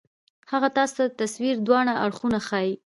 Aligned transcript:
هغه 0.51 0.67
تاسو 0.77 0.93
ته 0.99 1.03
د 1.09 1.17
تصوير 1.21 1.55
دواړه 1.67 1.93
اړخونه 2.05 2.39
ښائي 2.47 2.73